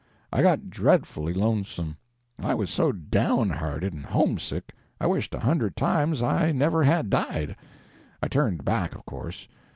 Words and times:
I 0.33 0.41
got 0.41 0.71
dreadfully 0.71 1.31
lonesome. 1.31 1.95
I 2.39 2.55
was 2.55 2.71
so 2.71 2.91
down 2.91 3.51
hearted 3.51 3.93
and 3.93 4.03
homesick 4.03 4.73
I 4.99 5.05
wished 5.05 5.35
a 5.35 5.39
hundred 5.39 5.75
times 5.75 6.23
I 6.23 6.51
never 6.51 6.83
had 6.83 7.11
died. 7.11 7.55
I 8.19 8.27
turned 8.27 8.65
back, 8.65 8.95
of 8.95 9.05
course. 9.05 9.47